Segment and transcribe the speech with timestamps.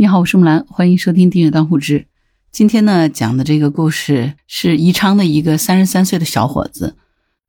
[0.00, 2.06] 你好，我是木兰，欢迎收听订阅当户知。
[2.52, 6.96] 今天呢，讲的这个故事是宜昌的一个三十三岁的小伙子。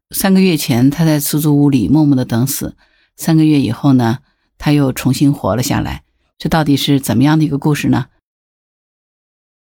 [0.09, 2.75] 三个月前，他在出租屋里默默的等死。
[3.15, 4.17] 三个月以后呢，
[4.57, 6.01] 他又重新活了下来。
[6.39, 8.07] 这到底是怎么样的一个故事呢？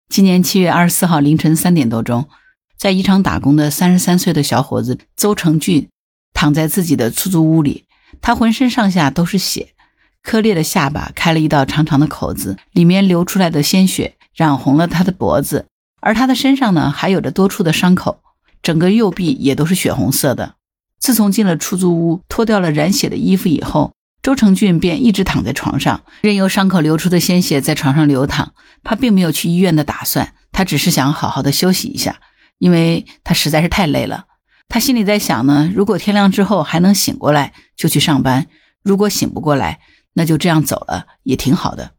[0.08, 2.28] 今年七月二十四号凌晨三点多钟，
[2.76, 5.88] 在宜昌打工的三十三岁的小伙子邹成俊
[6.32, 7.86] 躺在自己的出租屋里，
[8.20, 9.74] 他浑身上下都是血。
[10.22, 15.66] 磕裂的下巴开了一道长长的口子，里面流出来的鲜血染红了他的脖子，
[16.00, 18.20] 而他的身上呢还有着多处的伤口，
[18.62, 20.54] 整个右臂也都是血红色的。
[20.98, 28.52] 自从进了出租屋，脱掉了染血的衣服以后，周成俊便一直躺在床上，任由伤口流出的鲜血在床上流淌。
[28.82, 32.20] 他并没有去医院的打算，他只是想好好的休息一下，
[32.58, 34.24] 因为他实在是太累了。
[34.68, 38.44] 他心里在想呢，如果天亮之后还能醒过来，就去上班；
[38.82, 39.80] 如果醒不过来，
[40.18, 41.92] 那就这样走了也挺好的。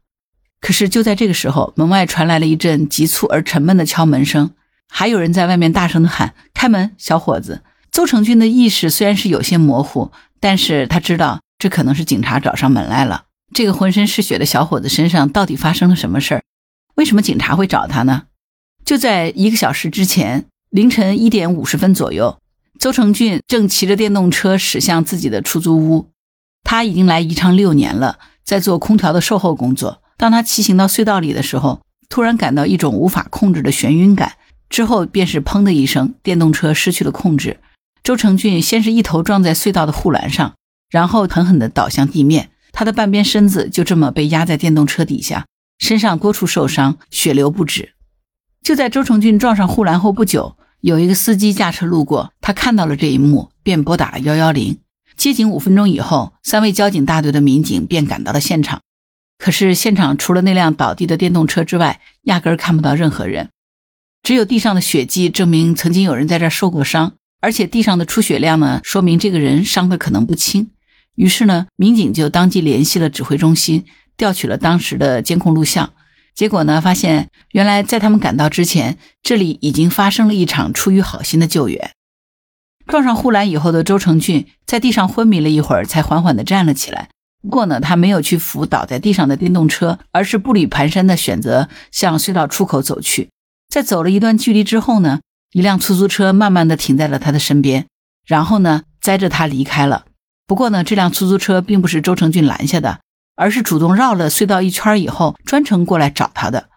[0.60, 4.50] 可是就在这个时候，门外传来了一阵急促而沉闷的敲门声，
[4.90, 13.24] 还有人在外面大声的喊：“开门，小伙子！”邹成军的意识虽然是有些模糊，但是他知道这可能是警察找上门来了。
[13.54, 16.42] 这个浑身是血的小伙子身上到底发生了什么事儿？
[16.96, 18.24] 为什么警察会找他呢？
[18.84, 22.38] 就在一个小时之前，凌晨一点五十分左右，
[22.78, 26.10] 邹成俊正骑着电动车驶向自己的出租屋。
[26.70, 30.02] 他已经来宜昌六年了，在做空调的售后工作。
[30.16, 34.34] 当他骑行到隧道里的时候，突然感到一种无法控制的眩晕感，
[34.68, 37.58] 之后便是砰的一声，电动车失去了控制。
[38.04, 40.54] 周成俊先是一头撞在隧道的护栏上，
[40.88, 45.46] 然后狠狠地倒向地面，他的半边身子就这么被压在电动车底下，
[45.80, 47.94] 身上多处受伤，血流不止。
[48.62, 54.78] 就在周成俊撞上护栏后不久，有一个司机驾车路过，他看到了这一幕，便拨打了幺幺零。
[55.20, 58.80] 接警五分钟以后，三位交警大队的民警便赶到了现场。
[59.36, 63.50] 可是现场除了那辆倒地的电动车之外，压根儿看不到任何人，
[64.22, 70.70] 只有地上的血迹证明曾经有人在这儿受过伤，而且地上的出血量呢，说明这个人伤的可能不轻。
[71.16, 73.84] 于是呢，民警就当即联系了指挥中心，
[74.16, 75.92] 调取了当时的监控录像。
[76.34, 81.90] 结果呢，发现原来在他们赶到之前，这里已经发生了一场出于好心的救援。
[82.90, 87.08] 撞上护栏以后的周成俊在地上昏迷了一会儿，才缓缓地站了起来。
[87.40, 93.30] 不过呢，他没有去扶倒在地上的电动车，而是步履蹒跚地选择向隧道出口走去。
[93.68, 95.20] 在走了一段距离之后呢，
[95.52, 97.86] 一辆出租车慢慢地停在了他的身边，
[98.26, 100.06] 然后呢，载着他离开了。
[100.48, 102.98] 不过呢，这辆出租车并不是周成俊拦下的，
[103.36, 106.68] 而是主动绕了隧道一圈以后，专程过来找他的。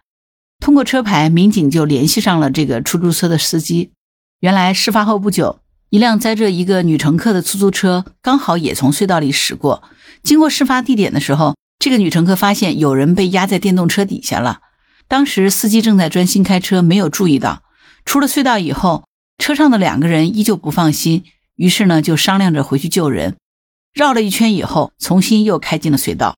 [0.60, 3.90] 通过车牌，民警就联系上了这个出租车的司机。
[4.38, 5.58] 原来事发后不久。
[5.94, 9.84] 一辆载着一个女乘客的出租车刚好也从隧道里驶过，
[10.24, 14.58] 经过事发地点的时候，这个女乘客发现有人被压在电动车底下了。
[15.06, 17.62] 当时司机正在专心开车，没有注意到。
[18.04, 19.04] 出了隧道以后，
[19.38, 21.22] 车上的两个人依旧不放心，
[21.54, 23.36] 于是呢就商量着回去救人。
[23.92, 26.34] 绕了一圈以后，重新又开进了隧道。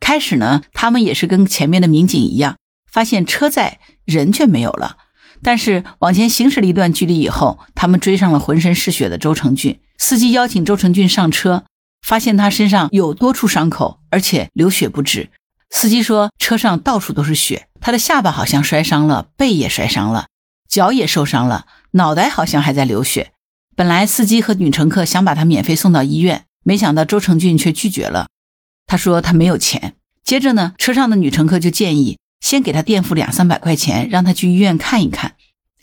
[0.00, 2.58] 开始呢，他们也是跟前面的民警一样，
[2.92, 4.98] 发现车在，人却没有了。
[5.42, 9.80] 但是往前行驶了一段距离以后，他们追上了浑身是血的周成俊。
[9.98, 11.64] 司机邀请周成俊上车，
[12.06, 15.30] 发现他身上有多处伤口，而且流血不止。
[15.70, 20.26] 司机说，车上到处都是血，他的下巴好像摔伤了，背也摔伤了，
[20.68, 23.32] 脚也受伤了，脑袋好像还在流血。
[23.74, 28.28] 本来司机和女乘客想把他免费送到医院，没想到周成俊却拒绝了。
[28.86, 29.94] 他说他没有钱。
[30.22, 32.18] 接着呢，车上的女乘客就建议。
[32.46, 35.32] 先给他垫付两三百块钱，让他去医院看一看。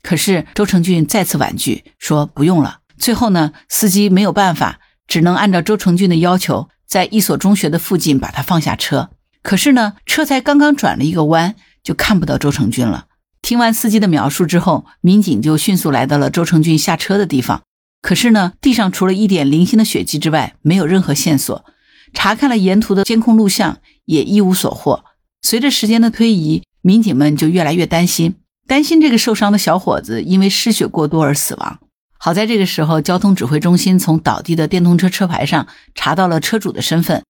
[0.01, 2.77] 可是周成俊再次婉拒，说不用了。
[2.97, 9.09] 最后呢，司机没有办法，只能按照周成俊的要求，在一所中学的附近把他放下车。
[9.41, 13.07] 可是呢，车才刚刚转了一个弯，就看不到周成俊了。
[13.41, 17.63] 听完司机的描述之后，民警就迅速来到了周成俊下车的地方。
[18.01, 21.65] 可是呢，地上除了一点零星的血迹之外，没有任何线索。
[22.13, 25.03] 查看了沿途的监控录像，也一无所获。
[25.43, 28.35] 随着时间的推移，民警们就越来越担心，
[28.65, 31.79] 担心这个受伤的小伙子因为失血过多而死亡。
[32.17, 37.23] 好在这个时候，交通指挥中心从倒地的电动车车牌上查到了车主的身份。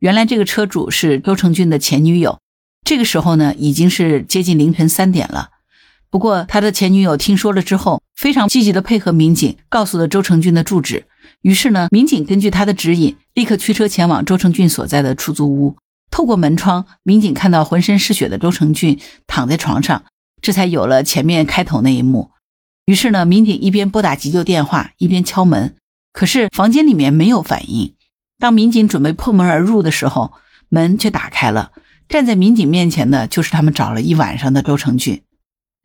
[0.00, 2.38] 原来这个车主是周成俊的前女友。
[2.84, 5.48] 这个时候呢，已经是接近凌晨三点了。
[6.10, 11.06] 不过他的前女友听说了之后，非常积极的配合民警，告诉了周成俊的住址。
[11.40, 15.76] 于是呢，民警根据他的指引，立刻驱车前往周成俊所在的出租屋。
[16.10, 20.04] 透过门窗，民警看到浑身是血的周成俊躺在床上，
[20.40, 22.30] 这才有了前面开头那一幕。
[22.86, 25.76] 于是呢，民警一边拨打急救电话，一边敲门，
[26.12, 27.94] 可是房间里面没有反应。
[28.38, 30.32] 当民警准备破门而入的时候，
[30.68, 31.72] 门却打开了，
[32.08, 35.22] 站在民警面前的，就是他们找了一晚上的周成俊。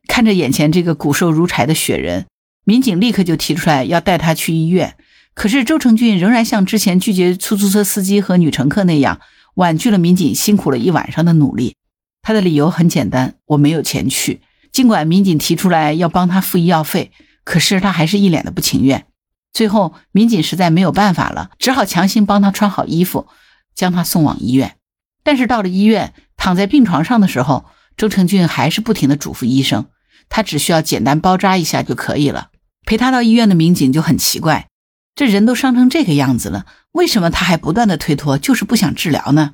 [0.08, 2.26] 看着眼前这个骨瘦如柴的雪人，
[2.64, 4.96] 民警立刻就提出来要带他去医院。
[5.34, 9.20] 可是周成俊仍然像之前拒绝出租车司机和女乘客那样，
[9.56, 11.76] 婉拒了民警辛苦了一晚上的努力。
[12.22, 14.42] 他的理由很简单：我没有钱去。
[14.72, 17.12] 尽管民警提出来要帮他付医药费，
[17.44, 19.06] 可是他还是一脸的不情愿。
[19.52, 23.28] 最后，民警实在没有办法了，只好强行帮他穿好衣服，
[23.76, 24.78] 将他送往医院。
[25.24, 27.66] 但是到了医院，躺在病床上的时候，
[27.96, 29.86] 周成俊还是不停地嘱咐医生，
[30.28, 32.50] 他只需要简单包扎一下就可以了。
[32.86, 34.68] 陪他到医院的民警就很奇怪，
[35.14, 39.54] 这人都伤成这个样子了，为什么他还不断的推脱，就是不想治疗呢？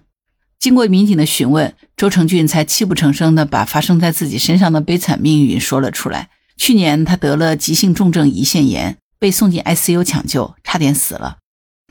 [0.57, 6.29] 经过民警的询问，周成俊才泣不成声的把发生在自己身上的悲惨命运说了出来。
[6.55, 8.97] 去年他得了急性重症胰腺炎。
[9.21, 11.39] 被送进 ICU 抢救，差点死了。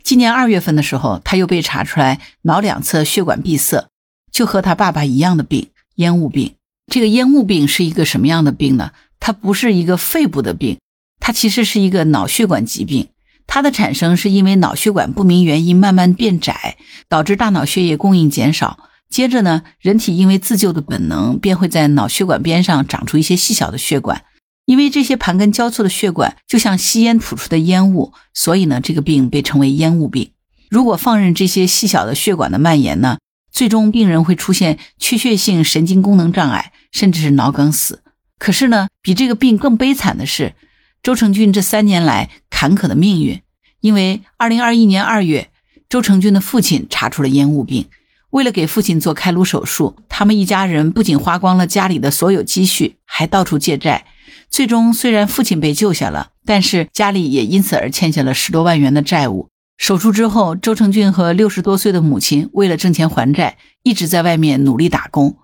[0.03, 3.89] 今年二月份的时候，他又被查出来脑两侧血管闭塞，
[4.33, 6.55] 就和他爸爸一样的病——烟雾病。
[6.91, 8.93] 这个烟雾病是一个什么样的病呢？
[9.21, 10.79] 它不是一个肺部的病，
[11.21, 13.09] 它其实是一个脑血管疾病。
[13.49, 16.77] 它的产生是因为脑血管不明原因慢慢变窄，
[17.09, 18.79] 导致大脑血液供应减少。
[19.09, 24.23] 接着呢，人体因为自救的本能，便会在脑血管边上长出一些细小的血管。
[24.67, 30.31] 因为这些盘根交错的血管就像吸烟吐出的烟雾，所以呢，这个病被称为烟雾病。
[30.69, 33.17] 如果放任这些细小的血管的蔓延呢，
[33.51, 38.03] 最终病人会出现缺血性神经功能障碍，甚至是脑梗死。
[38.39, 40.55] 可是呢，比这个病更悲惨的是，
[41.03, 43.41] 周成俊这三年来坎坷的命运。
[43.81, 45.51] 因为二零二一年二月，
[45.89, 47.87] 周成俊的父亲查出了烟雾病，
[48.31, 54.07] 为了给父亲做开颅手术，他们一家人不仅花光了家里的所有积蓄，还到处借债。
[54.51, 59.49] 最终，虽然父亲被救下了，但是家里也因此而欠下了十多万元的债务。
[59.77, 65.37] 手术之后，周成俊和六十多岁的母亲为了挣钱还债，一直在外面努力打工。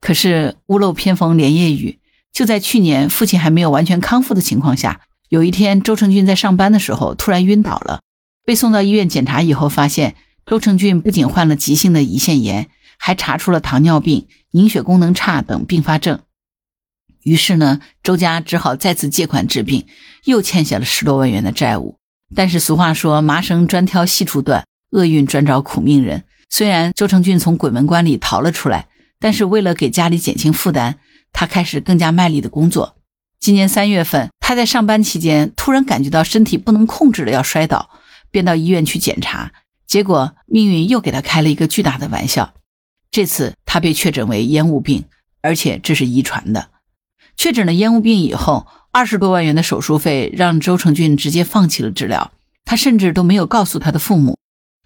[0.00, 1.98] 可是屋漏偏逢连夜雨，
[2.34, 8.00] 就在去年父亲还没有完全康复的情况下，有一天周成俊在上班的时候突然晕倒了，
[8.44, 16.18] 被送到医院检查以后，发现周成俊不仅患了急性的胰腺炎，还查出了糖尿病、凝血功能差等并发症。
[17.22, 19.86] 于是呢，周家只好再次借款治病，
[20.24, 21.98] 又欠下了十多万元的债务。
[22.34, 26.24] 但是俗话说，麻绳专挑细处断，厄运专找苦命人。
[26.50, 28.88] 虽然周成俊从鬼门关里逃了出来，
[29.20, 30.98] 但是为了给家里减轻负担，
[31.34, 32.96] 他开始更加卖力的工作。
[33.38, 37.90] 今年三月份，他在上班期间突然感觉到身体不能控制的要摔倒，
[38.30, 39.52] 便到医院去检查，
[39.86, 42.54] 结果命运又给他开了一个巨大的玩笑。
[43.10, 45.04] 这次他被确诊为烟雾病，
[45.42, 46.70] 而且这是遗传的。
[47.36, 52.32] 确诊了烟雾病以后，二十多万元的手术费让周成俊直接放弃了治疗。
[52.64, 54.38] 他甚至都没有告诉他的父母，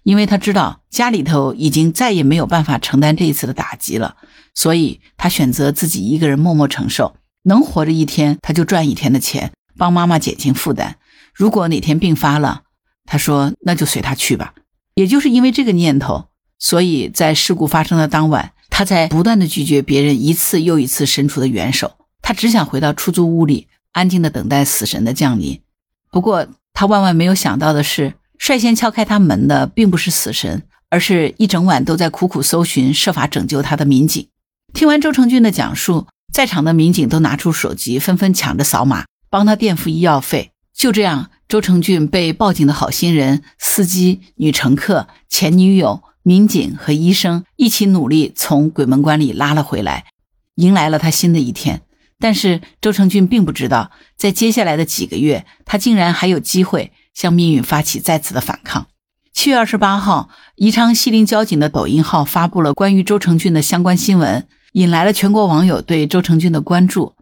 [0.09, 4.17] 因为他知道家里头已经再也没有办法承担这一次的打击了，
[4.55, 7.15] 所以他选择自己一个人默默承受。
[7.43, 10.97] 能活着一天，他就赚一天的钱，帮妈妈减轻负担。
[11.31, 12.63] 如果哪天病发了，
[13.05, 14.55] 他说那就随他去吧。
[14.95, 21.97] 也就是因为这个念头，所以在事故发生的当晚，他在不断的拒绝别人一次又一次伸出的援手。
[22.23, 25.61] 他只想回到出租屋里，安静的等待死神的降临。
[26.09, 34.27] 不过，他万万没有想到的是，率先敲开他门的并不是死神，而是一整晚都在苦苦搜寻、设法拯救他的民警。
[34.73, 40.51] 听完周成俊的讲述，在场的民警都拿出手机，纷纷抢着扫码，帮他垫付医药费。
[40.73, 50.05] 就这样，周成俊被报警的好心人、司机、女乘客、前女友、民警和医生一起努力从鬼门关里拉了回来，
[50.55, 51.81] 迎来了他新的一天。
[52.21, 58.87] 但是周成俊并不知道，在接下来的几个月，他竟然还有机会向命运发起再次的反抗。
[59.33, 67.15] 七月二十八号，宜昌西陵交警的抖音号发布了关于周成俊的相关新闻，引来了全国网友对周成俊的关注。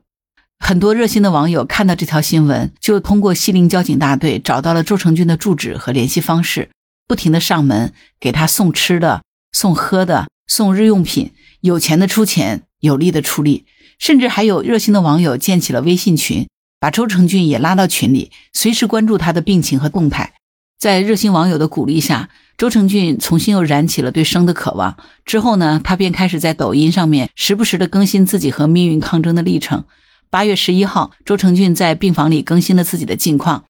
[0.59, 6.71] 很多热心的网友看到这条新闻，就通过西陵交警大队找到了周成俊的住址和联系方式，
[7.07, 13.67] 不停的上门给他送吃的、送喝的、送日用品，有钱的出钱，有力的出力。
[13.99, 16.47] 甚至还有热心的网友建起了微信群，
[16.79, 20.33] 把周成俊也拉到群里，随时关注他的病情和动态。
[20.79, 24.95] 在热心网友的鼓励下，周成俊重新又燃起了对生的渴望。
[25.25, 29.85] 之后呢，他便开始在抖音上面时不时的更新自己和命运抗争的历程。
[30.29, 33.63] 八月十一号，周成俊在病房里更新了自己的近况。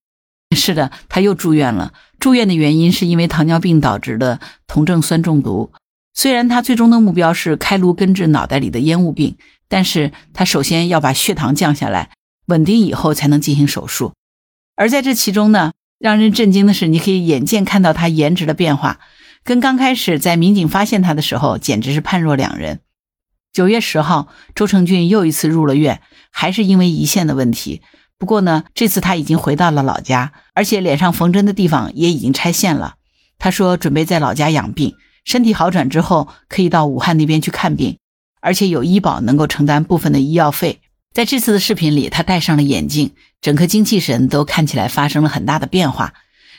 [0.54, 1.94] 是的，他又住院了。
[2.20, 5.72] 住院的原因是因为糖尿病导致的酮症酸中毒。
[6.14, 9.38] 虽然他最终的目标是开颅根治脑袋里的烟雾病。
[9.70, 12.12] 但是他首先要把血糖降下来，
[12.48, 14.14] 稳定以后才能进行手术。
[14.76, 19.00] 而在这其中呢，让人震惊的是，你可以眼见看到他颜值的变化，
[19.44, 22.82] 跟刚开始在民警发现他的时候简直是判若两人。
[23.54, 26.02] 九月十号，周成俊又一次入了院，
[26.32, 27.82] 还是因为胰腺的问题。
[28.20, 32.96] 不过呢，这次他已经回到了老家，而且脸上缝针的地方也已经拆线了。
[33.40, 37.98] 他说准备在老家养病，身体好转之后可以到武汉那边去看病，
[38.42, 40.82] 而且有医保能够承担部分的医药费。
[41.18, 46.14] 在这次的视频里，他戴上了眼镜，整个精气神都看起来发生了很大的变化。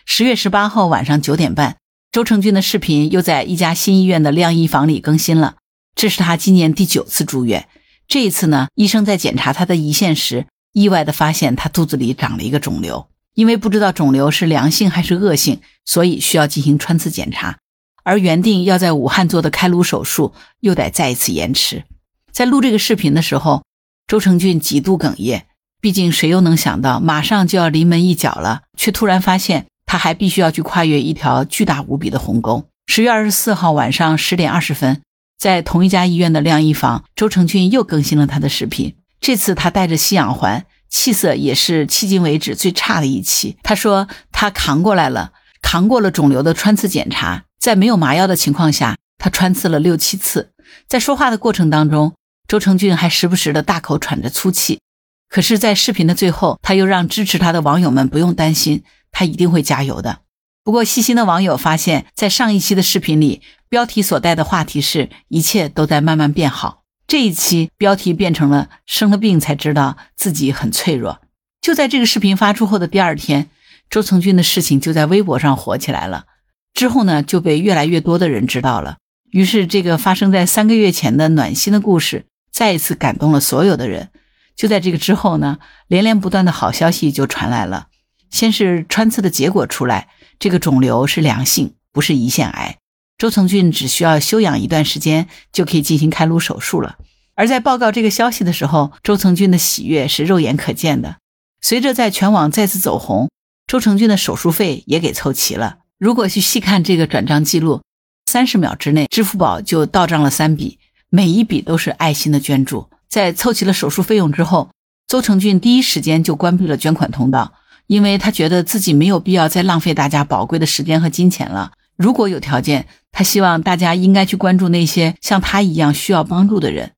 [0.05, 1.77] 十月十八号晚上九点半，
[2.11, 5.55] 周成军的视频又在一家新医院的晾衣房里更新了。
[5.95, 7.69] 这是他今年第九次住院，
[8.09, 13.07] 这一次呢，医生在检查他的胰腺时，意外的发现他肚子里长了一个肿瘤。
[13.35, 17.59] 因为不知道肿瘤是良性还是恶性，所以需要进行穿刺检查。
[18.03, 21.85] 而原定要在武汉做的开颅手术又得再一次延迟。
[22.33, 23.63] 在录这个视频的时候，
[24.09, 25.47] 周成俊几度哽咽。
[25.81, 32.67] 毕竟谁又能想到，马上就要临门一脚了，却突然发现他还必须要去跨越一条巨大无比的鸿沟。
[32.87, 35.03] 十月二十四号晚上十点二十分，
[35.39, 38.97] 在同一家医院的晾衣房，周成俊又更新了他的视频。
[39.21, 40.67] 这次他带着吸氧环。
[40.91, 43.59] 气色也是迄今为止最差的一期。
[43.63, 50.53] 他说他扛过来了，扛过了肿瘤的穿刺检查，在没有麻药的情况下，他穿刺了六七次。
[50.89, 52.15] 在说话的过程当中，
[52.49, 54.81] 周成俊还时不时的大口喘着粗气。
[55.29, 60.21] 可是，在视频的最后，他又让支持他的网友们不用担心，他一定会加油的。
[60.65, 66.85] 不过，细心的网友发现，在上一期的视频里，标题所带的话题是一切都在慢慢变好。
[67.07, 71.21] 这一期标题变成了生了病才知道自己很脆弱。
[71.61, 73.51] 就在这个视频发出后的第二天，
[73.91, 76.25] 周成军的事情就在微博上火起来了。
[76.73, 78.97] 之后呢，就被越来越多的人知道了。
[79.31, 84.11] 于是，这个发生在三个月前的暖心的故事再一次感动了所有的人。
[84.57, 87.89] 就在这个之后呢，连连不断的好消息就传来了。
[88.31, 92.77] 先是穿刺的结果出来，这个肿瘤是良性，不是胰腺癌。
[93.17, 96.99] 周成俊只需要休养一段时间，就可以进行开颅手术了。
[97.35, 101.17] 而在报告这个消息的时候，周成俊的喜悦是肉眼可见的。
[101.61, 103.31] 随着在全网再次走红，
[103.67, 105.79] 周成俊的手术费也给凑齐了。
[105.99, 107.83] 如果去细看这个转账记录，
[108.27, 110.79] 三十秒之内，支付宝就到账了三笔，
[111.11, 112.89] 每一笔都是爱心的捐助。
[113.09, 114.71] 在凑齐了手术费用之后，
[115.07, 117.55] 周成俊第一时间就关闭了捐款通道，
[117.87, 121.73] 因为他觉得自己没有必要再浪费大家宝贵的时间和金钱了。
[121.97, 126.93] 如果有条件，他希望大家应该去关注那些像他一样需要帮助的人。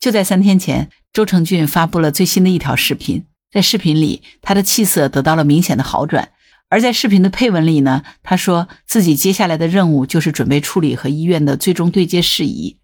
[0.00, 6.30] 就在三天前，周成俊发布了最新的一条视频，在视频里，他的气色得到了明显的好转。
[6.70, 12.78] 而在视频的配文里呢，他说自己接下来的任务就是准备处理和医院的最终对接事宜，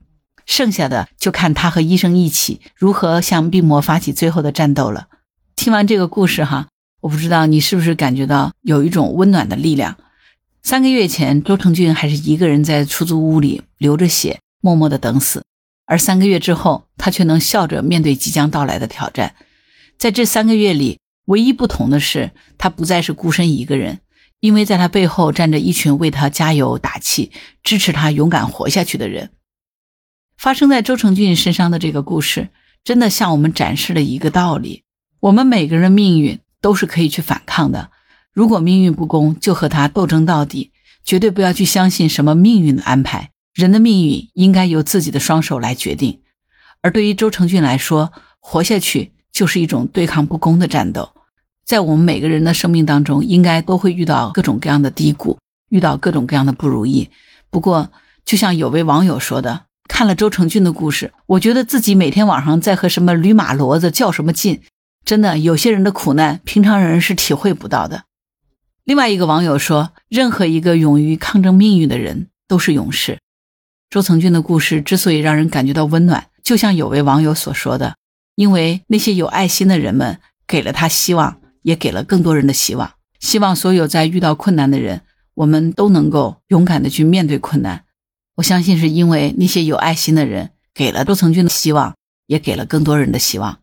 [0.49, 5.09] 剩下的就看他和医生一起如何向病魔发起最后的战斗了。
[5.55, 6.69] 听完这个故事哈，
[7.03, 9.99] 我不知道你是不是感觉到有一种温暖的力量。
[10.63, 15.45] 三个月前，周成俊还是一个人在出租屋里流着血，默默的等死。
[15.85, 19.35] 而三个月之后，他却能笑着面对即将到来的挑战。
[19.99, 24.01] 在这三个月里，唯一不同的是，他不再是孤身一个人，
[24.41, 29.31] 因为在他背后站着一群为他加油打气、支持他勇敢活下去的人。
[30.39, 32.51] 发生在周成俊身上的这个故事，
[32.85, 34.85] 真的向我们展示了一个道理：
[35.19, 37.91] 我们每个人命运都是可以去反抗的。
[38.33, 40.71] 如果命运不公，就和他斗争到底，
[41.05, 43.33] 绝对不要去相信什么命运的安排。
[43.53, 46.21] 人的命运应该由自己的双手来决定。
[46.83, 51.11] 而对于周成俊来说，活下去就是一种对抗不公的战斗。
[51.65, 55.37] 在我们每个人的生命当中，应该都会遇到各种各样的低谷，
[55.71, 57.11] 遇到各种各样的不如意。
[57.51, 57.91] 不过，
[58.25, 64.61] 就像有位网友说的，看了周成俊的故事，我觉得自己每天晚上在和什么驴马骡子较什么劲。
[65.05, 68.05] 真的，有些人的苦难，平常人是体会不到的。
[68.85, 73.19] 另外一个网友说：“任何一个勇于抗争命运的人都是勇士。”
[73.91, 77.97] 周成俊的故事之所以让人感觉到温暖，就像有位网友所说的
[78.37, 82.93] ：“因为那些有爱心的人们给了他希望，也给了更多人的希望。
[83.19, 85.01] 希望所有在遇到困难的人，
[85.35, 87.85] 我们都能够勇敢的去面对困难。
[88.39, 93.59] 我相信是因为那些有爱心的人给了周成俊的希望，也给了更多人的希望。”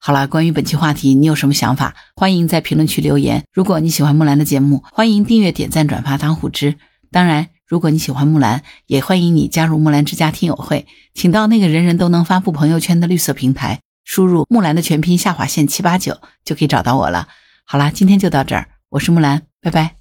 [0.00, 1.94] 好了，关于本期话题，你有什么想法？
[2.14, 3.44] 欢迎在评论区留言。
[3.52, 6.76] 如果你喜欢木兰的节目，欢迎订阅、点赞、转发当虎之。
[7.10, 17.28] 当然，如果你喜欢木兰，也欢迎你加入木兰之家听友会，请到那个人人都能发布朋友圈的绿色平台，输入木兰的全拼下划线七八九，就可以找到我了。
[17.64, 19.95] 好了，今天就到这儿，我是木兰，拜拜。